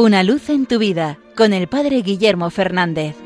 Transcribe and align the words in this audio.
Una 0.00 0.22
luz 0.22 0.48
en 0.48 0.66
tu 0.66 0.78
vida 0.78 1.18
con 1.36 1.52
el 1.52 1.66
Padre 1.66 2.02
Guillermo 2.02 2.50
Fernández. 2.50 3.16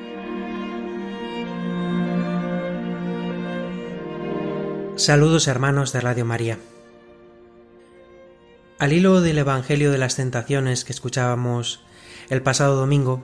Saludos 4.97 5.49
hermanos 5.49 5.93
de 5.93 6.01
Radio 6.01 6.25
María. 6.25 6.57
Al 8.79 8.95
hilo 8.95 9.21
del 9.21 9.37
Evangelio 9.37 9.93
de 9.93 9.99
las 9.99 10.17
Tentaciones 10.17 10.87
que 10.87 10.95
escuchábamos 10.95 11.85
el 12.31 12.41
pasado 12.41 12.77
domingo, 12.77 13.23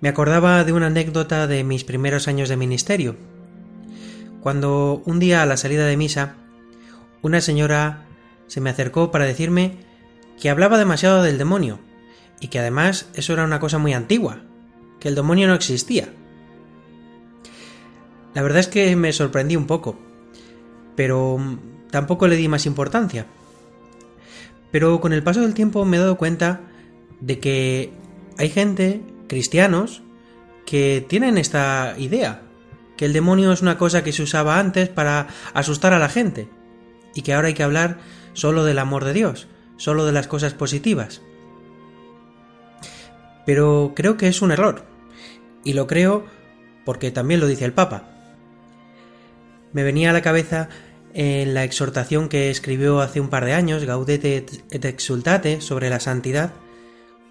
me 0.00 0.08
acordaba 0.08 0.64
de 0.64 0.72
una 0.72 0.86
anécdota 0.86 1.46
de 1.46 1.62
mis 1.62 1.84
primeros 1.84 2.26
años 2.26 2.48
de 2.48 2.56
ministerio, 2.56 3.14
cuando 4.40 5.04
un 5.06 5.20
día 5.20 5.40
a 5.40 5.46
la 5.46 5.56
salida 5.56 5.86
de 5.86 5.96
misa, 5.96 6.34
una 7.22 7.40
señora 7.40 8.06
se 8.48 8.60
me 8.60 8.70
acercó 8.70 9.12
para 9.12 9.24
decirme 9.24 9.78
que 10.40 10.50
hablaba 10.50 10.78
demasiado 10.78 11.22
del 11.22 11.38
demonio 11.38 11.85
y 12.40 12.48
que 12.48 12.58
además 12.58 13.08
eso 13.14 13.32
era 13.32 13.44
una 13.44 13.60
cosa 13.60 13.78
muy 13.78 13.92
antigua, 13.92 14.42
que 15.00 15.08
el 15.08 15.14
demonio 15.14 15.46
no 15.46 15.54
existía. 15.54 16.08
La 18.34 18.42
verdad 18.42 18.60
es 18.60 18.68
que 18.68 18.94
me 18.96 19.12
sorprendí 19.12 19.56
un 19.56 19.66
poco, 19.66 19.98
pero 20.94 21.38
tampoco 21.90 22.28
le 22.28 22.36
di 22.36 22.48
más 22.48 22.66
importancia. 22.66 23.26
Pero 24.70 25.00
con 25.00 25.12
el 25.12 25.22
paso 25.22 25.40
del 25.40 25.54
tiempo 25.54 25.84
me 25.84 25.96
he 25.96 26.00
dado 26.00 26.18
cuenta 26.18 26.60
de 27.20 27.38
que 27.38 27.92
hay 28.36 28.50
gente, 28.50 29.00
cristianos, 29.28 30.02
que 30.66 31.04
tienen 31.08 31.38
esta 31.38 31.94
idea, 31.96 32.42
que 32.96 33.06
el 33.06 33.12
demonio 33.12 33.52
es 33.52 33.62
una 33.62 33.78
cosa 33.78 34.04
que 34.04 34.12
se 34.12 34.22
usaba 34.22 34.58
antes 34.58 34.88
para 34.88 35.28
asustar 35.54 35.94
a 35.94 35.98
la 35.98 36.08
gente, 36.08 36.48
y 37.14 37.22
que 37.22 37.32
ahora 37.32 37.48
hay 37.48 37.54
que 37.54 37.62
hablar 37.62 37.98
solo 38.34 38.64
del 38.64 38.78
amor 38.78 39.04
de 39.04 39.14
Dios, 39.14 39.48
solo 39.76 40.04
de 40.04 40.12
las 40.12 40.26
cosas 40.26 40.52
positivas. 40.52 41.22
Pero 43.46 43.92
creo 43.94 44.16
que 44.16 44.28
es 44.28 44.42
un 44.42 44.50
error. 44.50 44.84
Y 45.64 45.72
lo 45.72 45.86
creo 45.86 46.26
porque 46.84 47.10
también 47.10 47.40
lo 47.40 47.46
dice 47.46 47.64
el 47.64 47.72
Papa. 47.72 48.10
Me 49.72 49.82
venía 49.82 50.10
a 50.10 50.12
la 50.12 50.22
cabeza 50.22 50.68
en 51.14 51.54
la 51.54 51.64
exhortación 51.64 52.28
que 52.28 52.50
escribió 52.50 53.00
hace 53.00 53.20
un 53.20 53.30
par 53.30 53.44
de 53.44 53.54
años, 53.54 53.84
Gaudete 53.84 54.44
et 54.70 54.84
Exultate, 54.84 55.60
sobre 55.60 55.88
la 55.88 55.98
santidad, 55.98 56.52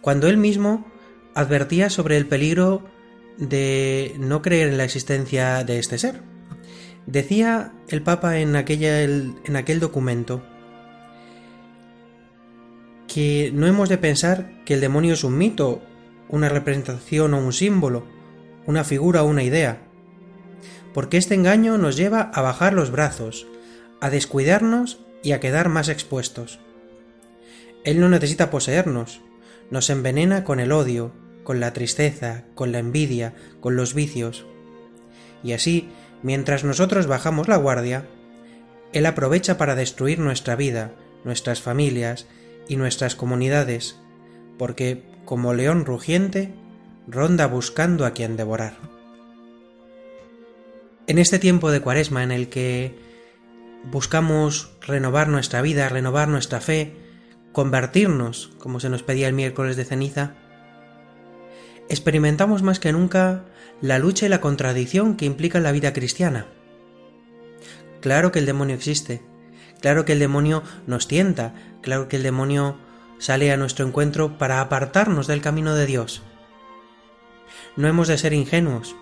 cuando 0.02 0.28
él 0.28 0.38
mismo 0.38 0.86
advertía 1.36 1.90
sobre 1.90 2.18
el 2.18 2.26
peligro 2.26 2.84
de 3.38 4.16
no 4.18 4.42
creer 4.42 4.70
en 4.70 4.78
la 4.78 4.86
existencia 4.86 5.64
de 5.64 5.80
este 5.80 5.98
ser. 5.98 6.22
Decía 7.06 7.74
el 7.90 8.02
Papa 8.02 8.40
en, 8.40 8.56
aquella, 8.56 9.04
en 9.04 9.56
aquel 9.56 9.80
documento 9.80 10.44
que 13.08 13.52
no 13.54 13.68
hemos 13.68 13.88
de 13.88 13.98
pensar 13.98 14.64
que 14.66 14.74
el 14.74 14.82
demonio 14.82 15.14
es 15.14 15.24
un 15.24 15.38
mito 15.38 15.82
una 16.30 16.50
representación 16.50 17.34
o 17.34 17.38
un 17.38 17.54
símbolo, 17.54 18.06
una 18.66 18.84
figura 18.84 19.24
o 19.24 19.28
una 19.28 19.44
idea, 19.44 19.82
porque 20.94 21.18
este 21.18 21.36
engaño 21.36 21.78
nos 21.78 21.98
lleva 21.98 22.32
a 22.34 22.42
bajar 22.42 22.74
los 22.74 22.92
brazos, 22.92 23.48
a 24.02 24.10
descuidarnos 24.10 25.02
y 25.24 25.34
a 25.34 25.40
quedar 25.40 25.70
más 25.70 25.90
expuestos. 25.90 26.60
Él 27.84 28.00
no 28.00 28.10
necesita 28.10 28.50
poseernos, 28.50 29.22
nos 29.70 29.90
envenena 29.90 30.44
con 30.44 30.60
el 30.60 30.72
odio, 30.72 31.12
con 31.44 31.60
la 31.60 31.74
tristeza, 31.74 32.46
con 32.56 32.72
la 32.72 32.80
envidia, 32.80 33.34
con 33.60 33.76
los 33.76 33.94
vicios. 33.94 34.46
Y 35.44 35.54
así, 35.54 35.90
mientras 36.24 36.64
nosotros 36.64 37.08
bajamos 37.08 37.48
la 37.48 37.58
guardia, 37.58 38.08
Él 38.94 39.06
aprovecha 39.06 39.58
para 39.58 39.76
destruir 39.76 40.20
nuestra 40.20 40.56
vida, 40.56 40.94
nuestras 41.24 41.62
familias 41.62 42.26
y 42.68 42.78
nuestras 42.78 43.16
comunidades, 43.16 44.00
porque 44.58 45.04
como 45.26 45.54
león 45.54 45.86
rugiente, 45.86 46.54
ronda 47.08 47.48
buscando 47.48 48.06
a 48.06 48.12
quien 48.12 48.38
devorar. 48.38 48.78
En 51.08 51.18
este 51.20 51.40
tiempo 51.40 51.72
de 51.72 51.82
cuaresma 51.82 52.24
en 52.24 52.32
el 52.32 52.50
que 52.50 52.98
buscamos 53.92 54.72
renovar 54.82 55.28
nuestra 55.28 55.62
vida, 55.62 55.90
renovar 55.90 56.28
nuestra 56.28 56.62
fe, 56.62 56.94
convertirnos, 57.52 58.52
como 58.58 58.80
se 58.80 58.90
nos 58.90 59.04
pedía 59.04 59.28
el 59.28 59.34
miércoles 59.34 59.76
de 59.76 59.86
ceniza, 59.86 60.34
experimentamos 61.90 62.64
más 62.64 62.80
que 62.80 62.92
nunca 62.92 63.46
la 63.82 64.00
lucha 64.00 64.26
y 64.26 64.30
la 64.30 64.42
contradicción 64.42 65.16
que 65.16 65.26
implica 65.26 65.60
la 65.60 65.72
vida 65.72 65.94
cristiana. 65.94 66.48
Claro 68.02 68.32
que 68.32 68.40
el 68.40 68.46
demonio 68.46 68.76
existe, 68.76 69.22
claro 69.82 70.06
que 70.06 70.14
el 70.14 70.20
demonio 70.20 70.64
nos 70.88 71.08
tienta, 71.08 71.54
claro 71.82 72.08
que 72.08 72.18
el 72.18 72.24
demonio 72.24 72.78
sale 73.18 73.52
a 73.52 73.58
nuestro 73.58 73.86
encuentro 73.86 74.38
para 74.38 74.62
apartarnos 74.62 75.28
del 75.28 75.42
camino 75.42 75.76
de 75.76 75.86
Dios. 75.86 76.22
No 77.76 77.88
hemos 77.88 78.08
de 78.08 78.18
ser 78.18 78.34
ingenuos, 78.34 78.96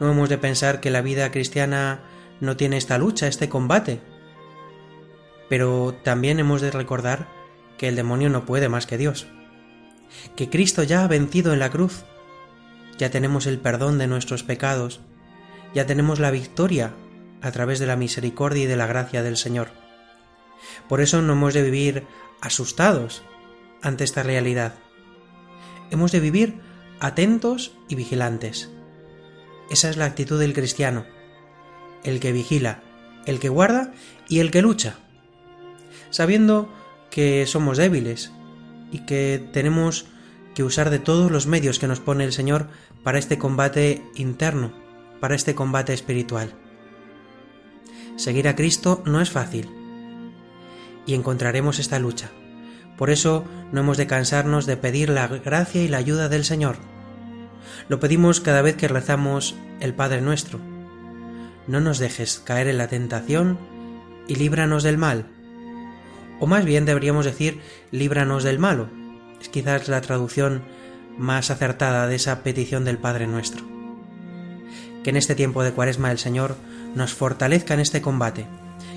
no 0.00 0.10
hemos 0.10 0.28
de 0.28 0.38
pensar 0.38 0.80
que 0.80 0.90
la 0.90 1.02
vida 1.02 1.30
cristiana 1.30 2.00
no 2.40 2.56
tiene 2.56 2.76
esta 2.76 2.98
lucha, 2.98 3.26
este 3.26 3.48
combate. 3.48 4.00
Pero 5.48 5.94
también 6.02 6.38
hemos 6.38 6.60
de 6.60 6.70
recordar 6.70 7.28
que 7.78 7.88
el 7.88 7.96
demonio 7.96 8.30
no 8.30 8.44
puede 8.44 8.68
más 8.68 8.86
que 8.86 8.98
Dios, 8.98 9.26
que 10.36 10.48
Cristo 10.48 10.82
ya 10.82 11.04
ha 11.04 11.08
vencido 11.08 11.52
en 11.52 11.58
la 11.58 11.70
cruz, 11.70 12.04
ya 12.98 13.10
tenemos 13.10 13.46
el 13.46 13.58
perdón 13.58 13.98
de 13.98 14.06
nuestros 14.06 14.42
pecados, 14.42 15.00
ya 15.74 15.86
tenemos 15.86 16.20
la 16.20 16.30
victoria 16.30 16.92
a 17.42 17.50
través 17.50 17.78
de 17.78 17.86
la 17.86 17.96
misericordia 17.96 18.64
y 18.64 18.66
de 18.66 18.76
la 18.76 18.86
gracia 18.86 19.22
del 19.22 19.36
Señor. 19.36 19.68
Por 20.88 21.00
eso 21.00 21.20
no 21.20 21.32
hemos 21.34 21.54
de 21.54 21.62
vivir 21.62 22.06
asustados, 22.40 23.22
ante 23.84 24.02
esta 24.02 24.22
realidad. 24.22 24.74
Hemos 25.90 26.10
de 26.10 26.20
vivir 26.20 26.60
atentos 26.98 27.76
y 27.88 27.94
vigilantes. 27.94 28.70
Esa 29.70 29.90
es 29.90 29.96
la 29.96 30.06
actitud 30.06 30.40
del 30.40 30.54
cristiano, 30.54 31.04
el 32.02 32.18
que 32.18 32.32
vigila, 32.32 32.82
el 33.26 33.38
que 33.38 33.48
guarda 33.48 33.92
y 34.28 34.40
el 34.40 34.50
que 34.50 34.62
lucha, 34.62 34.96
sabiendo 36.10 36.72
que 37.10 37.46
somos 37.46 37.76
débiles 37.76 38.32
y 38.90 39.00
que 39.00 39.46
tenemos 39.52 40.06
que 40.54 40.64
usar 40.64 40.90
de 40.90 40.98
todos 40.98 41.30
los 41.30 41.46
medios 41.46 41.78
que 41.78 41.86
nos 41.86 42.00
pone 42.00 42.24
el 42.24 42.32
Señor 42.32 42.68
para 43.02 43.18
este 43.18 43.38
combate 43.38 44.02
interno, 44.14 44.72
para 45.20 45.34
este 45.34 45.54
combate 45.54 45.92
espiritual. 45.92 46.54
Seguir 48.16 48.48
a 48.48 48.56
Cristo 48.56 49.02
no 49.04 49.20
es 49.20 49.30
fácil 49.30 49.68
y 51.06 51.14
encontraremos 51.14 51.78
esta 51.78 51.98
lucha 51.98 52.30
por 52.96 53.10
eso 53.10 53.44
no 53.72 53.80
hemos 53.80 53.96
de 53.96 54.06
cansarnos 54.06 54.66
de 54.66 54.76
pedir 54.76 55.08
la 55.08 55.26
gracia 55.26 55.82
y 55.82 55.88
la 55.88 55.98
ayuda 55.98 56.28
del 56.28 56.44
Señor. 56.44 56.76
Lo 57.88 58.00
pedimos 58.00 58.40
cada 58.40 58.62
vez 58.62 58.76
que 58.76 58.88
rezamos 58.88 59.56
el 59.80 59.94
Padre 59.94 60.20
nuestro. 60.20 60.60
No 61.66 61.80
nos 61.80 61.98
dejes 61.98 62.38
caer 62.38 62.68
en 62.68 62.78
la 62.78 62.88
tentación 62.88 63.58
y 64.28 64.36
líbranos 64.36 64.82
del 64.82 64.98
mal. 64.98 65.26
O 66.40 66.46
más 66.46 66.64
bien 66.64 66.84
deberíamos 66.84 67.24
decir 67.24 67.60
líbranos 67.90 68.44
del 68.44 68.58
malo. 68.58 68.88
Es 69.40 69.48
quizás 69.48 69.88
la 69.88 70.00
traducción 70.00 70.62
más 71.18 71.50
acertada 71.50 72.06
de 72.06 72.16
esa 72.16 72.42
petición 72.42 72.84
del 72.84 72.98
Padre 72.98 73.26
nuestro. 73.26 73.64
Que 75.02 75.10
en 75.10 75.16
este 75.16 75.34
tiempo 75.34 75.62
de 75.62 75.72
cuaresma 75.72 76.10
el 76.10 76.18
Señor 76.18 76.56
nos 76.94 77.12
fortalezca 77.12 77.74
en 77.74 77.80
este 77.80 78.00
combate, 78.00 78.46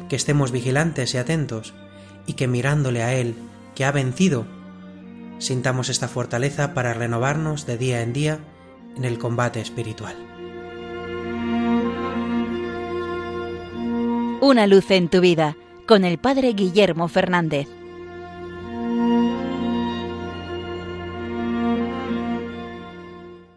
que 0.07 0.15
estemos 0.15 0.51
vigilantes 0.51 1.13
y 1.13 1.17
atentos, 1.17 1.73
y 2.25 2.33
que 2.33 2.47
mirándole 2.47 3.03
a 3.03 3.13
Él 3.13 3.35
que 3.77 3.85
ha 3.85 3.91
vencido, 3.91 4.47
sintamos 5.37 5.89
esta 5.89 6.07
fortaleza 6.07 6.73
para 6.73 6.95
renovarnos 6.95 7.67
de 7.67 7.77
día 7.77 8.01
en 8.01 8.11
día 8.11 8.39
en 8.95 9.05
el 9.05 9.19
combate 9.19 9.61
espiritual. 9.61 10.15
Una 14.41 14.65
luz 14.65 14.89
en 14.89 15.09
tu 15.09 15.21
vida 15.21 15.55
con 15.85 16.05
el 16.05 16.17
Padre 16.17 16.53
Guillermo 16.53 17.07
Fernández. 17.07 17.67